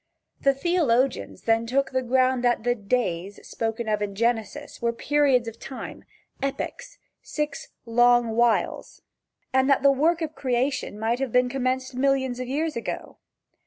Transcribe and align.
The 0.41 0.55
theologians 0.55 1.43
then 1.43 1.67
took 1.67 1.91
the 1.91 2.01
ground 2.01 2.43
that 2.43 2.63
the 2.63 2.73
"days" 2.73 3.39
spoken 3.47 3.87
of 3.87 4.01
in 4.01 4.15
Genesis 4.15 4.81
were 4.81 4.91
periods 4.91 5.47
of 5.47 5.59
time, 5.59 6.05
epochs, 6.41 6.97
six 7.21 7.67
"long 7.85 8.29
whiles," 8.29 9.03
and 9.53 9.69
that 9.69 9.83
the 9.83 9.91
work 9.91 10.23
of 10.23 10.33
creation 10.33 10.97
might 10.97 11.19
have 11.19 11.31
been 11.31 11.49
commenced 11.49 11.93
millions 11.93 12.39
of 12.39 12.47
years 12.47 12.75
ago. 12.75 13.17